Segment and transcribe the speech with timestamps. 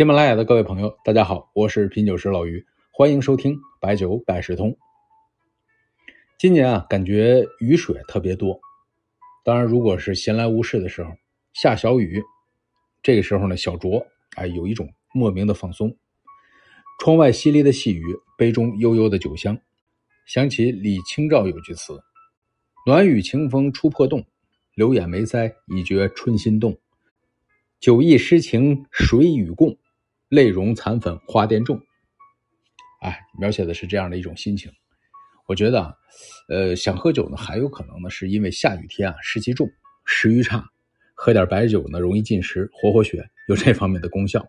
[0.00, 4.74] 喜马拉雅的各位朋友，大家好，我是品酒师老于，欢迎收听白酒百事通。
[6.38, 8.58] 今年啊，感觉雨水特别多。
[9.44, 11.10] 当然，如果是闲来无事的时候，
[11.52, 12.22] 下小雨，
[13.02, 14.02] 这个时候呢，小酌，
[14.36, 15.94] 哎，有一种莫名的放松。
[16.98, 18.02] 窗外淅沥的细雨，
[18.38, 19.60] 杯中悠悠的酒香，
[20.24, 22.02] 想起李清照有句词
[22.88, 24.24] ：“暖雨清风初破洞，
[24.74, 26.78] 流眼眉腮已觉春心动。
[27.78, 29.76] 酒意诗情谁与共？”
[30.30, 31.80] 泪融残粉花钿重，
[33.00, 34.72] 哎，描写的是这样的一种心情。
[35.46, 35.94] 我觉得啊，
[36.48, 39.68] 呃，想喝酒呢，还有可能呢，是因为下雨天啊，湿气重，
[40.04, 40.64] 食欲差，
[41.14, 44.46] 喝点白酒呢，容易进食，活活血，有这方面的功效。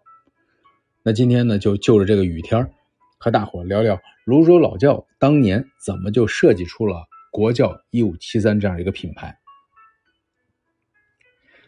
[1.02, 2.72] 那今天呢，就就着这个雨天
[3.18, 9.36] 和大伙聊聊泸州老窖当年怎么就设计出了国窖一五七三这样一个品牌。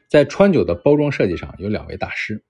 [0.07, 2.43] 在川酒的包装设计上，有两位大师。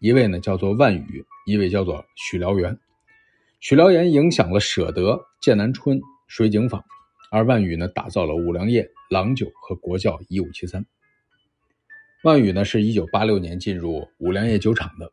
[0.00, 2.78] 一位呢叫做万宇，一位叫做许燎原。
[3.58, 6.84] 许燎原影响了舍得、剑南春、水井坊，
[7.32, 10.86] 而万宇呢打造了五粮液、郎酒和国窖一五七三。
[12.22, 15.10] 万宇呢是一九八六年进入五粮液酒厂的，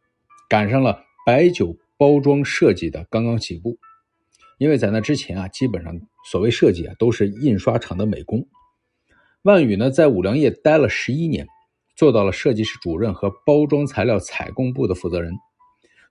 [0.47, 3.79] 赶上了白酒包装设计的刚刚起步。
[4.59, 5.99] 因为在那之前啊，基本上
[6.29, 8.47] 所谓设计啊都是印刷厂的美工。
[9.41, 11.47] 万宇呢在五粮液待了十一年。
[11.95, 15.33] 做到了设计师主任和包装材料采购部的负责人，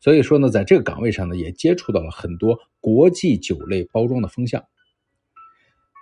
[0.01, 4.65] 所以说呢，在这个岗位上呢，也接触到了很多国际酒类包装的风向。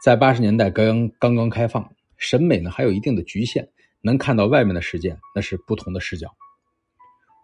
[0.05, 3.69] 在八十年代刚刚刚开放，审美呢还有一定的局限，
[4.01, 6.29] 能看到外面的世界，那是不同的视角。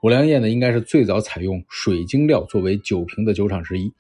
[0.03, 3.93] 五粮液呢，应该是最早采用水晶料作为酒瓶的酒厂之一，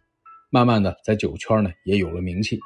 [0.50, 2.58] 慢慢的在酒圈呢也有了名气。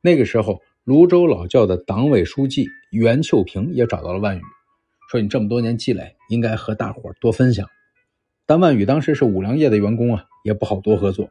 [0.00, 4.42] 那个时候，泸州老窖的党委书记袁秀平也找到了万宇。
[5.08, 7.66] 说你这么多年积累，应该和大伙多分享。
[8.44, 11.28] 但万宇当时是五粮液的员工啊，也不好多合作。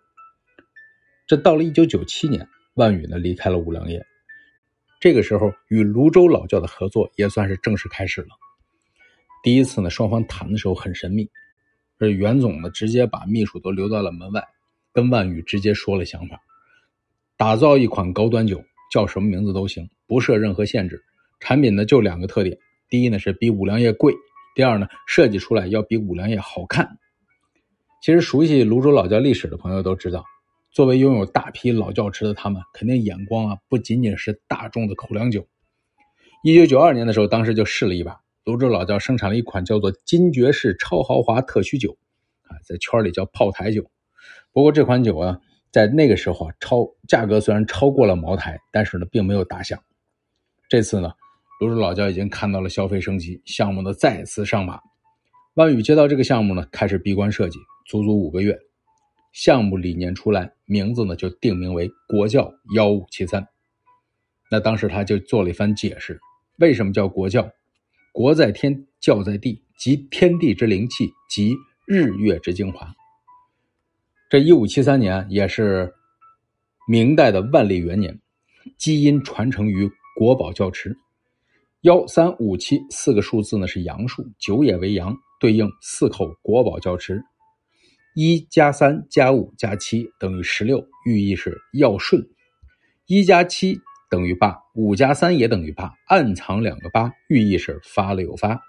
[1.28, 4.04] 这到了一九九七年，万宇呢离开了五粮液，
[5.00, 8.30] 这个时候与泸州老窖的合作也算是正式开始了。
[9.44, 11.30] 第一次呢，双方谈的时候很神秘，
[12.00, 14.44] 这袁总呢直接把秘书都留到了门外，
[14.92, 16.40] 跟万宇直接说了想法：
[17.38, 18.60] 打造一款高端酒，
[18.92, 21.00] 叫什么名字都行，不设任何限制。
[21.40, 22.58] 产品呢就两个特点。
[22.90, 24.14] 第一呢是比五粮液贵，
[24.56, 26.98] 第二呢设计出来要比五粮液好看。
[28.02, 30.24] 其实熟悉泸州老窖历史的朋友都知道，
[30.72, 35.46] 作为拥有大批老窖池的他们，肯定眼光啊不仅仅是大众的口粮酒。
[36.44, 41.98] 一九九二年的时候，当时就试了一把，泸州老窖生产了一款叫做金爵士超豪华特曲酒，
[42.44, 43.90] 啊，在圈里叫炮台酒。
[44.54, 45.40] 不过这款酒啊，
[45.72, 49.78] 在那个时候啊，超价格虽然超过了茅台，但是呢，并没有打响。
[50.70, 51.12] 这次呢。
[51.60, 54.80] 泸州老窖已经看到了消费升级，项目呢再次上马。
[55.56, 57.58] 万宇接到这个项目呢，开始闭关设计，
[57.88, 58.56] 足足五个月。
[59.34, 63.48] 项目理念出来，名字呢就定名为国窖幺五七三。
[64.52, 66.20] 那当时他就做了一番解释，
[66.60, 67.48] 为什么叫国窖？
[68.14, 71.56] 国在天，窖在地，集天地之灵气，集
[71.88, 72.88] 日月之精华。
[74.30, 75.92] 这一五七三年也是
[76.88, 78.20] 明代的万历元年，
[78.78, 80.96] 基因传承于国宝窖池。
[81.82, 87.22] 幺三五七四个数字呢是阳数，九也为阳，对应四口国宝窖池。
[88.16, 92.20] 一加三加五加七等于十六，寓意是要顺。
[93.06, 93.80] 一加七
[94.10, 98.60] 等于八，五加三也等于八，暗藏两个八，寓意是发了又发。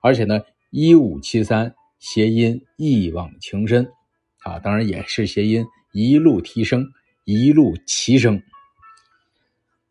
[0.00, 3.86] 而且呢，一五七三谐音一往情深，
[4.38, 5.62] 啊，当然也是谐音
[5.92, 6.88] 一路提升，
[7.24, 8.42] 一路齐升。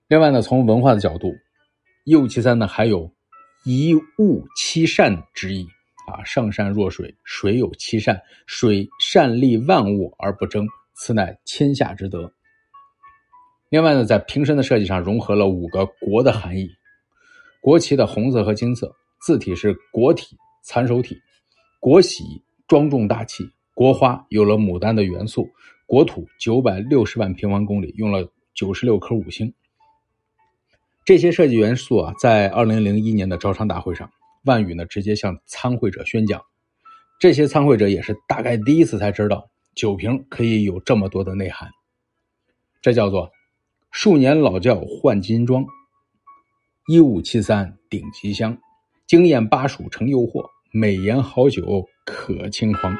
[0.07, 1.31] 另外呢，从文化的角度。
[2.03, 3.13] 一五七三呢，还有
[3.63, 5.67] 一物七善之意
[6.07, 12.33] 啊，上善若水，水有七善，水善利万物而不争，此乃天下之德。
[13.69, 16.67] 另外呢，在瓶身的设计上融合了五个国的含义，
[17.61, 18.91] 国旗的红色和金色，
[19.21, 21.15] 字体是国体残首体，
[21.79, 22.23] 国玺
[22.67, 25.47] 庄重大气，国花有了牡丹的元素，
[25.85, 29.53] 国土九百六十万平方公里用了九十六颗五星。
[31.03, 34.09] 这些设计元素啊，在二零零一年的招商大会上，
[34.43, 36.41] 万宇呢直接向参会者宣讲。
[37.19, 41.69] 这些参会者也是大概第一次才知道，酒瓶可以有这么多的内涵。
[42.81, 43.31] 这叫做
[43.91, 45.65] 数年老窖换金装，
[46.87, 48.57] 一五七三顶级香，
[49.07, 52.95] 惊艳巴蜀成诱惑，美颜好酒可轻狂。